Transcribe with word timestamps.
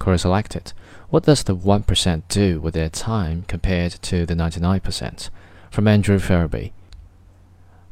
Quora 0.00 0.18
selected. 0.18 0.72
What 1.10 1.24
does 1.24 1.44
the 1.44 1.54
1% 1.54 2.22
do 2.28 2.58
with 2.58 2.72
their 2.72 2.88
time 2.88 3.44
compared 3.46 3.92
to 4.02 4.24
the 4.24 4.34
99%? 4.34 5.28
From 5.70 5.86
Andrew 5.86 6.18
Ferebee. 6.18 6.72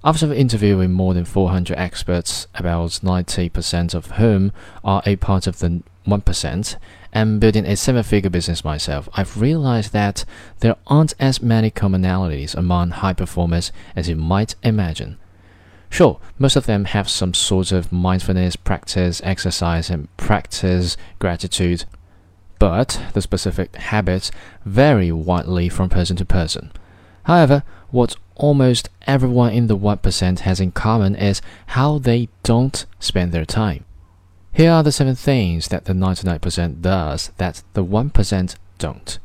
After 0.02 0.32
interviewing 0.32 0.92
more 0.92 1.12
than 1.12 1.26
400 1.26 1.76
experts, 1.76 2.46
about 2.54 2.90
90% 2.90 3.94
of 3.94 4.12
whom 4.12 4.52
are 4.82 5.02
a 5.04 5.16
part 5.16 5.46
of 5.46 5.58
the 5.58 5.82
1%, 6.06 6.76
and 7.12 7.40
building 7.40 7.66
a 7.66 7.76
seven 7.76 8.02
figure 8.02 8.30
business 8.30 8.64
myself, 8.64 9.09
I've 9.12 9.40
realized 9.40 9.93
that 9.93 10.25
there 10.61 10.77
aren't 10.86 11.14
as 11.20 11.43
many 11.43 11.70
commonalities 11.70 12.54
among 12.54 12.90
high 12.90 13.12
performers 13.12 13.70
as 13.95 14.09
you 14.09 14.16
might 14.16 14.54
imagine. 14.62 15.18
Sure, 15.90 16.20
most 16.38 16.56
of 16.56 16.66
them 16.66 16.84
have 16.86 17.09
some 17.09 17.34
sort 17.34 17.72
of 17.72 17.93
mindfulness 17.93 18.56
practice, 18.56 19.20
exercise, 19.25 19.90
and 19.90 20.14
practice 20.16 20.96
gratitude, 21.18 21.84
but 22.59 23.00
the 23.12 23.22
specific 23.22 23.75
habits 23.76 24.30
vary 24.64 25.12
widely 25.12 25.68
from 25.68 25.89
person 25.89 26.17
to 26.17 26.25
person. 26.25 26.72
However, 27.25 27.62
what 27.90 28.17
almost 28.36 28.89
everyone 29.07 29.53
in 29.53 29.67
the 29.67 29.76
1% 29.76 30.39
has 30.40 30.61
in 30.61 30.72
common 30.72 31.14
is 31.14 31.43
how 31.68 31.98
they 31.98 32.28
don't 32.42 32.86
spend 33.00 33.33
their 33.33 33.44
time. 33.44 33.84
Here 34.53 34.70
are 34.72 34.83
the 34.83 34.92
seven 34.92 35.14
things 35.14 35.69
that 35.69 35.84
the 35.84 35.92
99% 35.92 36.81
does 36.81 37.31
that 37.36 37.62
the 37.75 37.84
1% 37.84 38.55
don't. 38.78 39.19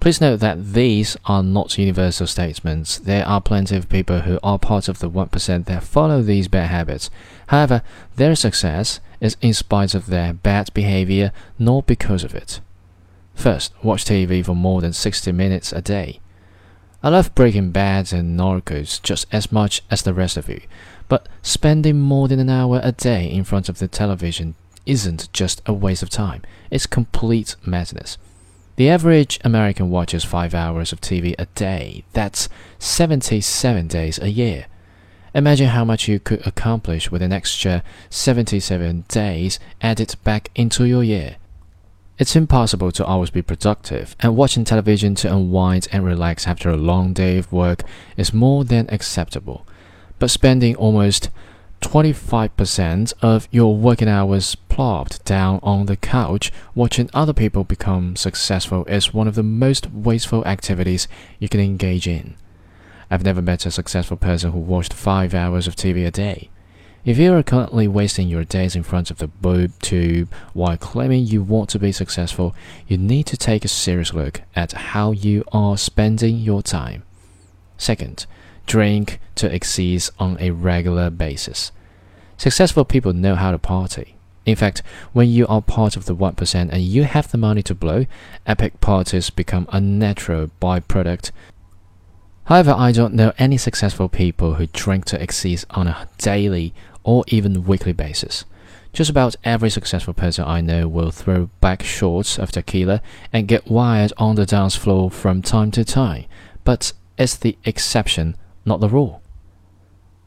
Please 0.00 0.18
note 0.18 0.40
that 0.40 0.72
these 0.72 1.18
are 1.26 1.42
not 1.42 1.76
universal 1.76 2.26
statements. 2.26 2.98
There 2.98 3.26
are 3.28 3.38
plenty 3.38 3.76
of 3.76 3.90
people 3.90 4.20
who 4.20 4.40
are 4.42 4.58
part 4.58 4.88
of 4.88 4.98
the 4.98 5.10
1% 5.10 5.66
that 5.66 5.82
follow 5.82 6.22
these 6.22 6.48
bad 6.48 6.70
habits. 6.70 7.10
However, 7.48 7.82
their 8.16 8.34
success 8.34 9.00
is 9.20 9.36
in 9.42 9.52
spite 9.52 9.94
of 9.94 10.06
their 10.06 10.32
bad 10.32 10.72
behavior, 10.72 11.32
not 11.58 11.86
because 11.86 12.24
of 12.24 12.34
it. 12.34 12.60
First, 13.34 13.74
watch 13.82 14.06
TV 14.06 14.42
for 14.42 14.56
more 14.56 14.80
than 14.80 14.94
60 14.94 15.32
minutes 15.32 15.70
a 15.70 15.82
day. 15.82 16.20
I 17.02 17.10
love 17.10 17.34
Breaking 17.34 17.70
Bad 17.70 18.10
and 18.10 18.40
Narcos 18.40 19.02
just 19.02 19.26
as 19.30 19.52
much 19.52 19.82
as 19.90 20.00
the 20.00 20.14
rest 20.14 20.38
of 20.38 20.48
you, 20.48 20.62
but 21.08 21.28
spending 21.42 22.00
more 22.00 22.26
than 22.26 22.40
an 22.40 22.48
hour 22.48 22.80
a 22.82 22.92
day 22.92 23.30
in 23.30 23.44
front 23.44 23.68
of 23.68 23.78
the 23.78 23.88
television 23.88 24.54
isn't 24.86 25.30
just 25.34 25.60
a 25.66 25.74
waste 25.74 26.02
of 26.02 26.08
time, 26.08 26.40
it's 26.70 26.86
complete 26.86 27.54
madness. 27.66 28.16
The 28.80 28.88
average 28.88 29.38
American 29.44 29.90
watches 29.90 30.24
5 30.24 30.54
hours 30.54 30.90
of 30.90 31.02
TV 31.02 31.34
a 31.38 31.44
day. 31.54 32.02
That's 32.14 32.48
77 32.78 33.88
days 33.88 34.18
a 34.18 34.30
year. 34.30 34.68
Imagine 35.34 35.68
how 35.68 35.84
much 35.84 36.08
you 36.08 36.18
could 36.18 36.46
accomplish 36.46 37.10
with 37.10 37.20
an 37.20 37.30
extra 37.30 37.82
77 38.08 39.04
days 39.06 39.60
added 39.82 40.14
back 40.24 40.50
into 40.54 40.86
your 40.86 41.04
year. 41.04 41.36
It's 42.18 42.34
impossible 42.34 42.90
to 42.92 43.04
always 43.04 43.28
be 43.28 43.42
productive, 43.42 44.16
and 44.20 44.34
watching 44.34 44.64
television 44.64 45.14
to 45.16 45.30
unwind 45.30 45.86
and 45.92 46.02
relax 46.02 46.46
after 46.46 46.70
a 46.70 46.78
long 46.78 47.12
day 47.12 47.36
of 47.36 47.52
work 47.52 47.82
is 48.16 48.32
more 48.32 48.64
than 48.64 48.88
acceptable. 48.88 49.66
But 50.18 50.30
spending 50.30 50.74
almost 50.76 51.28
25% 51.80 53.12
of 53.22 53.48
your 53.50 53.76
working 53.76 54.08
hours 54.08 54.54
plopped 54.54 55.24
down 55.24 55.60
on 55.62 55.86
the 55.86 55.96
couch 55.96 56.52
watching 56.74 57.10
other 57.12 57.32
people 57.32 57.64
become 57.64 58.16
successful 58.16 58.84
is 58.84 59.14
one 59.14 59.26
of 59.26 59.34
the 59.34 59.42
most 59.42 59.90
wasteful 59.90 60.46
activities 60.46 61.08
you 61.38 61.48
can 61.48 61.60
engage 61.60 62.06
in. 62.06 62.36
I've 63.10 63.24
never 63.24 63.42
met 63.42 63.66
a 63.66 63.70
successful 63.70 64.16
person 64.16 64.52
who 64.52 64.58
watched 64.58 64.92
5 64.92 65.34
hours 65.34 65.66
of 65.66 65.74
TV 65.74 66.06
a 66.06 66.10
day. 66.10 66.50
If 67.02 67.16
you 67.16 67.34
are 67.34 67.42
currently 67.42 67.88
wasting 67.88 68.28
your 68.28 68.44
days 68.44 68.76
in 68.76 68.82
front 68.82 69.10
of 69.10 69.18
the 69.18 69.26
boob 69.26 69.72
tube 69.80 70.30
while 70.52 70.76
claiming 70.76 71.26
you 71.26 71.42
want 71.42 71.70
to 71.70 71.78
be 71.78 71.92
successful, 71.92 72.54
you 72.86 72.98
need 72.98 73.24
to 73.26 73.38
take 73.38 73.64
a 73.64 73.68
serious 73.68 74.12
look 74.12 74.42
at 74.54 74.72
how 74.72 75.12
you 75.12 75.42
are 75.50 75.78
spending 75.78 76.36
your 76.36 76.62
time. 76.62 77.02
Second, 77.78 78.26
drink 78.66 79.18
to 79.36 79.52
excess 79.52 80.10
on 80.18 80.36
a 80.38 80.50
regular 80.50 81.08
basis. 81.08 81.72
Successful 82.40 82.84
people 82.84 83.12
know 83.12 83.34
how 83.34 83.50
to 83.50 83.58
party. 83.58 84.16
In 84.46 84.56
fact, 84.56 84.82
when 85.12 85.28
you 85.28 85.46
are 85.46 85.60
part 85.60 85.96
of 85.96 86.06
the 86.06 86.16
1% 86.16 86.54
and 86.54 86.82
you 86.82 87.04
have 87.04 87.30
the 87.30 87.38
money 87.38 87.62
to 87.64 87.74
blow, 87.74 88.06
epic 88.46 88.80
parties 88.80 89.28
become 89.30 89.68
a 89.70 89.80
natural 89.80 90.50
byproduct 90.60 91.30
However, 92.50 92.74
I 92.76 92.90
don't 92.90 93.14
know 93.14 93.32
any 93.38 93.56
successful 93.56 94.08
people 94.08 94.54
who 94.54 94.66
drink 94.66 95.04
to 95.04 95.22
excess 95.22 95.64
on 95.70 95.86
a 95.86 96.08
daily 96.18 96.74
or 97.04 97.22
even 97.28 97.62
weekly 97.62 97.92
basis. 97.92 98.44
Just 98.92 99.08
about 99.08 99.36
every 99.44 99.70
successful 99.70 100.14
person 100.14 100.44
I 100.44 100.60
know 100.60 100.88
will 100.88 101.12
throw 101.12 101.48
back 101.60 101.84
shots 101.84 102.40
of 102.40 102.50
tequila 102.50 103.02
and 103.32 103.46
get 103.46 103.70
wired 103.70 104.12
on 104.16 104.34
the 104.34 104.46
dance 104.46 104.74
floor 104.74 105.12
from 105.12 105.42
time 105.42 105.70
to 105.70 105.84
time, 105.84 106.24
but 106.64 106.92
it's 107.16 107.36
the 107.36 107.56
exception, 107.64 108.36
not 108.64 108.80
the 108.80 108.88
rule. 108.88 109.22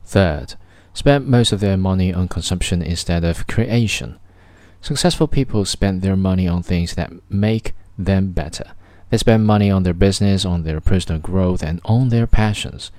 Third, 0.06 0.56
spend 0.94 1.28
most 1.28 1.52
of 1.52 1.60
their 1.60 1.78
money 1.78 2.14
on 2.14 2.28
consumption 2.28 2.82
instead 2.82 3.24
of 3.24 3.48
creation. 3.48 4.20
Successful 4.82 5.28
people 5.28 5.66
spend 5.66 6.02
their 6.02 6.16
money 6.16 6.48
on 6.48 6.62
things 6.62 6.96
that 6.96 7.12
make 7.30 7.74
them 7.98 8.32
better. 8.32 8.72
They 9.10 9.18
spend 9.18 9.46
money 9.46 9.70
on 9.70 9.84
their 9.84 9.94
business, 9.94 10.44
on 10.44 10.64
their 10.64 10.82
personal 10.82 11.22
growth, 11.22 11.64
and 11.64 11.80
on 11.86 12.10
their 12.10 12.28
passions. 12.28 12.92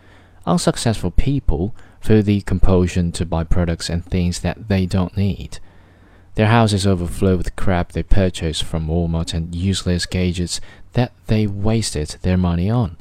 Unsuccessful 0.47 1.11
people 1.11 1.75
feel 2.01 2.23
the 2.23 2.41
compulsion 2.43 3.13
to 3.13 3.27
buy 3.27 3.45
products 3.45 3.89
and 3.89 4.05
things 4.05 4.41
that 4.41 4.69
they 4.69 4.87
don't 4.87 5.17
need. 5.17 5.59
Their 6.35 6.49
houses 6.49 6.87
overflow 6.87 7.37
with 7.37 7.57
crap 7.57 7.93
they 7.93 8.03
purchase 8.03 8.61
from 8.61 8.89
Walmart 8.89 9.35
and 9.35 9.55
useless 9.55 10.05
gadgets 10.05 10.61
that 10.93 11.13
they 11.27 11.47
wasted 11.47 12.17
their 12.23 12.37
money 12.37 12.69
on. 12.69 12.97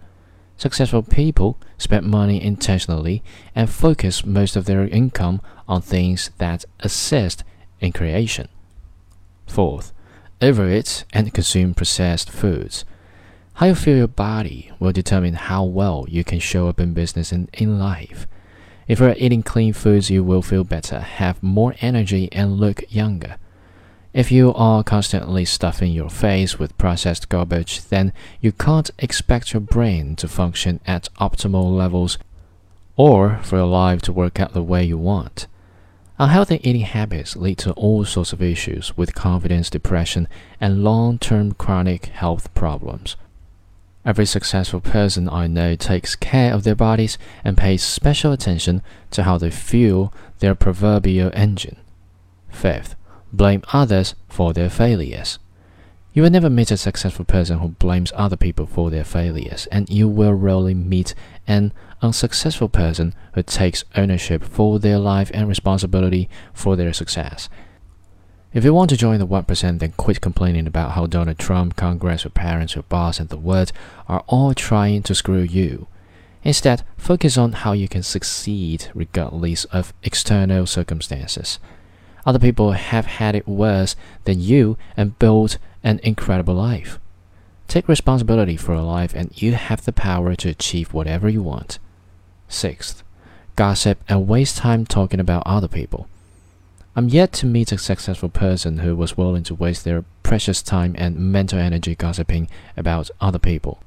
Successful 0.64 1.04
people 1.04 1.58
spend 1.78 2.06
money 2.06 2.42
intentionally 2.42 3.22
and 3.54 3.70
focus 3.70 4.26
most 4.26 4.56
of 4.56 4.64
their 4.64 4.88
income 4.88 5.42
on 5.68 5.82
things 5.82 6.32
that 6.38 6.64
assist 6.80 7.44
in 7.82 7.92
creation. 7.92 8.48
Fourth, 9.46 9.92
overeat 10.42 11.04
and 11.12 11.34
consume 11.34 11.74
processed 11.74 12.30
foods. 12.30 12.86
How 13.56 13.66
you 13.66 13.76
feel 13.76 13.98
your 13.98 14.08
body 14.08 14.72
will 14.80 14.94
determine 14.94 15.34
how 15.34 15.66
well 15.66 16.06
you 16.08 16.24
can 16.24 16.40
show 16.40 16.70
up 16.70 16.80
in 16.80 16.94
business 16.94 17.34
and 17.34 17.50
in 17.52 17.78
life. 17.78 18.26
If 18.88 19.02
you're 19.02 19.16
eating 19.18 19.44
clean 19.44 19.74
foods, 19.74 20.10
you 20.10 20.24
will 20.24 20.42
feel 20.42 20.64
better, 20.64 21.02
have 21.02 21.44
more 21.44 21.76
energy, 21.82 22.30
and 22.32 22.58
look 22.58 22.86
younger. 22.88 23.36
If 24.14 24.32
you 24.32 24.54
are 24.54 24.84
constantly 24.84 25.44
stuffing 25.44 25.92
your 25.92 26.10
face 26.10 26.60
with 26.60 26.78
processed 26.78 27.30
garbage, 27.30 27.84
then 27.86 28.14
you 28.40 28.52
can't 28.52 28.92
expect 29.00 29.54
your 29.54 29.60
brain 29.60 30.16
to 30.18 30.28
function 30.28 30.80
at 30.86 31.10
optimal 31.20 31.76
levels 31.76 32.20
or 32.96 33.40
for 33.42 33.58
your 33.58 33.66
life 33.66 34.04
to 34.04 34.14
work 34.14 34.40
out 34.40 34.54
the 34.54 34.62
way 34.62 34.84
you 34.84 35.00
want. 35.00 35.48
Unhealthy 36.20 36.60
eating 36.62 36.82
habits 36.82 37.36
lead 37.36 37.58
to 37.58 37.72
all 37.72 38.06
sorts 38.06 38.34
of 38.34 38.42
issues 38.44 38.96
with 38.96 39.16
confidence, 39.16 39.72
depression, 39.72 40.28
and 40.62 40.84
long 40.84 41.18
term 41.18 41.54
chronic 41.54 42.06
health 42.06 42.54
problems. 42.54 43.16
Every 44.06 44.28
successful 44.28 44.80
person 44.80 45.28
I 45.28 45.48
know 45.48 45.76
takes 45.76 46.16
care 46.16 46.54
of 46.54 46.64
their 46.64 46.76
bodies 46.76 47.18
and 47.44 47.58
pays 47.58 47.82
special 47.82 48.32
attention 48.32 48.84
to 49.10 49.24
how 49.24 49.40
they 49.40 49.50
fuel 49.50 50.14
their 50.38 50.54
proverbial 50.54 51.32
engine. 51.34 51.78
Fifth, 52.52 52.96
blame 53.34 53.64
others 53.74 54.16
for 54.30 54.54
their 54.54 54.70
failures. 54.70 55.40
You 56.14 56.22
will 56.22 56.30
never 56.30 56.50
meet 56.50 56.70
a 56.70 56.78
successful 56.78 57.26
person 57.26 57.58
who 57.58 57.70
blames 57.70 58.14
other 58.16 58.38
people 58.38 58.68
for 58.68 58.92
their 58.92 59.04
failures, 59.04 59.68
and 59.72 59.90
you 59.90 60.08
will 60.08 60.34
rarely 60.34 60.76
meet 60.76 61.16
an 61.48 61.74
unsuccessful 62.04 62.70
person 62.70 63.16
who 63.34 63.42
takes 63.42 63.84
ownership 63.96 64.44
for 64.44 64.78
their 64.78 65.00
life 65.00 65.32
and 65.34 65.48
responsibility 65.48 66.30
for 66.54 66.76
their 66.76 66.94
success. 66.94 67.50
If 68.54 68.64
you 68.64 68.72
want 68.72 68.92
to 68.92 68.98
join 68.98 69.18
the 69.18 69.26
1%, 69.26 69.80
then 69.80 69.94
quit 69.94 70.22
complaining 70.22 70.68
about 70.68 70.92
how 70.92 71.08
Donald 71.08 71.40
Trump, 71.40 71.76
Congress, 71.76 72.24
your 72.24 72.32
parents, 72.32 72.76
your 72.76 72.84
boss, 72.84 73.20
and 73.20 73.30
the 73.30 73.38
world 73.38 73.72
are 74.08 74.24
all 74.28 74.54
trying 74.54 75.02
to 75.04 75.16
screw 75.16 75.42
you. 75.42 75.88
Instead, 76.44 76.84
focus 76.96 77.36
on 77.36 77.54
how 77.54 77.72
you 77.72 77.88
can 77.88 78.04
succeed 78.04 78.92
regardless 78.94 79.66
of 79.66 79.94
external 80.04 80.68
circumstances. 80.68 81.58
Other 82.26 82.40
people 82.40 82.72
have 82.72 83.06
had 83.06 83.36
it 83.36 83.48
worse 83.48 83.96
than 84.24 84.40
you 84.40 84.78
and 84.96 85.18
built 85.20 85.58
an 85.84 86.00
incredible 86.04 86.56
life. 86.56 87.00
Take 87.68 87.88
responsibility 87.88 88.56
for 88.56 88.74
your 88.74 88.84
life 88.84 89.14
and 89.14 89.42
you 89.42 89.54
have 89.54 89.84
the 89.84 89.92
power 89.92 90.36
to 90.36 90.50
achieve 90.50 90.94
whatever 90.94 91.28
you 91.28 91.42
want. 91.42 91.80
Sixth, 92.48 93.04
gossip 93.56 94.00
and 94.08 94.28
waste 94.28 94.58
time 94.58 94.86
talking 94.86 95.20
about 95.20 95.44
other 95.46 95.68
people. 95.68 96.08
I'm 96.96 97.10
yet 97.10 97.34
to 97.34 97.48
meet 97.48 97.72
a 97.72 97.78
successful 97.78 98.30
person 98.30 98.80
who 98.80 98.96
was 98.96 99.18
willing 99.18 99.44
to 99.44 99.56
waste 99.56 99.84
their 99.84 100.06
precious 100.22 100.62
time 100.62 100.94
and 100.98 101.18
mental 101.18 101.58
energy 101.58 101.96
gossiping 101.96 102.48
about 102.78 103.10
other 103.20 103.40
people. 103.40 103.82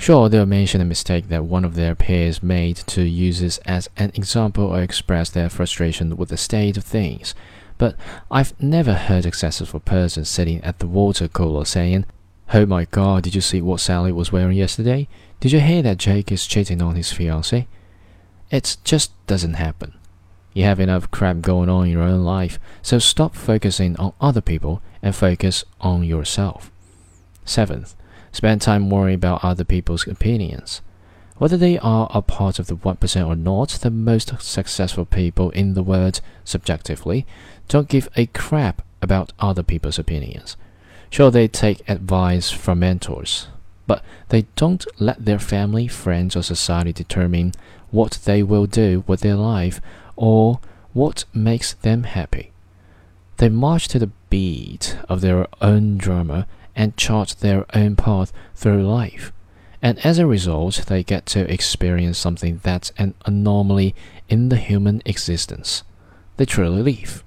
Sure, 0.00 0.30
they'll 0.30 0.46
mention 0.46 0.80
a 0.80 0.84
mistake 0.86 1.28
that 1.28 1.44
one 1.44 1.62
of 1.62 1.74
their 1.74 1.94
peers 1.94 2.42
made 2.42 2.76
to 2.76 3.02
use 3.02 3.40
this 3.40 3.58
as 3.66 3.86
an 3.98 4.10
example 4.14 4.64
or 4.64 4.80
express 4.80 5.28
their 5.28 5.50
frustration 5.50 6.16
with 6.16 6.30
the 6.30 6.38
state 6.38 6.78
of 6.78 6.84
things, 6.84 7.34
but 7.76 7.96
I've 8.30 8.58
never 8.62 8.94
heard 8.94 9.26
a 9.26 9.32
successful 9.32 9.78
person 9.78 10.24
sitting 10.24 10.64
at 10.64 10.78
the 10.78 10.86
water 10.86 11.28
cooler 11.28 11.66
saying, 11.66 12.06
Oh 12.54 12.64
my 12.64 12.86
god, 12.86 13.24
did 13.24 13.34
you 13.34 13.42
see 13.42 13.60
what 13.60 13.80
Sally 13.80 14.10
was 14.10 14.32
wearing 14.32 14.56
yesterday? 14.56 15.06
Did 15.38 15.52
you 15.52 15.60
hear 15.60 15.82
that 15.82 15.98
Jake 15.98 16.32
is 16.32 16.46
cheating 16.46 16.80
on 16.80 16.94
his 16.94 17.12
fiancée? 17.12 17.66
It 18.50 18.78
just 18.84 19.12
doesn't 19.26 19.54
happen. 19.54 19.98
You 20.54 20.64
have 20.64 20.80
enough 20.80 21.10
crap 21.10 21.42
going 21.42 21.68
on 21.68 21.84
in 21.84 21.92
your 21.92 22.02
own 22.04 22.24
life, 22.24 22.58
so 22.80 22.98
stop 22.98 23.34
focusing 23.34 23.98
on 23.98 24.14
other 24.18 24.40
people 24.40 24.80
and 25.02 25.14
focus 25.14 25.62
on 25.78 26.04
yourself. 26.04 26.72
Seventh, 27.44 27.94
spend 28.32 28.62
time 28.62 28.90
worrying 28.90 29.16
about 29.16 29.44
other 29.44 29.64
people's 29.64 30.06
opinions. 30.06 30.80
Whether 31.38 31.56
they 31.56 31.78
are 31.78 32.10
a 32.12 32.20
part 32.20 32.58
of 32.58 32.66
the 32.66 32.76
1% 32.76 33.26
or 33.26 33.34
not, 33.34 33.70
the 33.70 33.90
most 33.90 34.40
successful 34.42 35.06
people 35.06 35.50
in 35.50 35.72
the 35.72 35.82
world, 35.82 36.20
subjectively, 36.44 37.26
don't 37.68 37.88
give 37.88 38.08
a 38.14 38.26
crap 38.26 38.82
about 39.00 39.32
other 39.38 39.62
people's 39.62 39.98
opinions. 39.98 40.56
Sure, 41.08 41.30
they 41.30 41.48
take 41.48 41.88
advice 41.88 42.50
from 42.50 42.80
mentors, 42.80 43.48
but 43.86 44.04
they 44.28 44.42
don't 44.54 44.86
let 45.00 45.24
their 45.24 45.38
family, 45.38 45.88
friends, 45.88 46.36
or 46.36 46.42
society 46.42 46.92
determine 46.92 47.52
what 47.90 48.20
they 48.24 48.42
will 48.42 48.66
do 48.66 49.02
with 49.06 49.20
their 49.20 49.34
life 49.34 49.80
or 50.16 50.60
what 50.92 51.24
makes 51.32 51.72
them 51.72 52.02
happy. 52.02 52.52
They 53.38 53.48
march 53.48 53.88
to 53.88 53.98
the 53.98 54.10
beat 54.28 54.98
of 55.08 55.22
their 55.22 55.46
own 55.62 55.96
drama 55.96 56.46
and 56.80 56.96
chart 56.96 57.36
their 57.40 57.66
own 57.76 57.94
path 57.94 58.32
through 58.54 58.82
life 58.86 59.32
and 59.82 59.98
as 60.04 60.18
a 60.18 60.26
result, 60.26 60.84
they 60.88 61.02
get 61.02 61.26
to 61.26 61.50
experience 61.50 62.18
something 62.18 62.60
that's 62.62 62.92
an 62.98 63.14
anomaly 63.24 63.94
in 64.28 64.50
the 64.50 64.56
human 64.56 65.00
existence. 65.06 65.84
They 66.36 66.44
truly 66.44 66.82
live. 66.82 67.24